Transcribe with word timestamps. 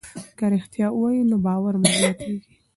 که 0.37 0.45
رښتیا 0.53 0.87
ووایو 0.91 1.29
نو 1.31 1.37
باور 1.45 1.73
مو 1.81 1.89
زیاتېږي. 1.99 2.53